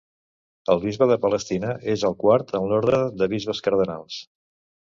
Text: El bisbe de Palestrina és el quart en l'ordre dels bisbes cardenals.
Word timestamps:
El 0.73 0.79
bisbe 0.85 1.07
de 1.11 1.17
Palestrina 1.25 1.75
és 1.93 2.07
el 2.11 2.17
quart 2.25 2.55
en 2.63 2.67
l'ordre 2.73 3.05
dels 3.21 3.33
bisbes 3.37 3.65
cardenals. 3.69 4.21